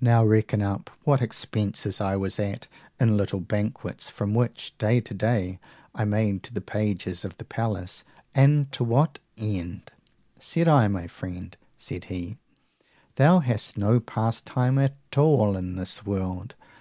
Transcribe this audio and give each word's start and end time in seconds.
Now 0.00 0.24
reckon 0.24 0.62
up 0.62 0.90
what 1.02 1.20
expense 1.20 2.00
I 2.00 2.14
was 2.14 2.38
at 2.38 2.68
in 3.00 3.16
little 3.16 3.40
banquets 3.40 4.06
which 4.06 4.12
from 4.14 4.48
day 4.78 5.00
to 5.00 5.12
day 5.12 5.58
I 5.92 6.04
made 6.04 6.44
to 6.44 6.54
the 6.54 6.60
pages 6.60 7.24
of 7.24 7.36
the 7.36 7.44
palace. 7.44 8.04
And 8.32 8.70
to 8.70 8.84
what 8.84 9.18
end? 9.36 9.90
said 10.38 10.68
I. 10.68 10.86
My 10.86 11.08
friend, 11.08 11.56
said 11.76 12.04
he, 12.04 12.36
thou 13.16 13.40
hast 13.40 13.76
no 13.76 13.98
pastime 13.98 14.78
at 14.78 14.94
all 15.16 15.56
in 15.56 15.74
this 15.74 16.06
world. 16.06 16.54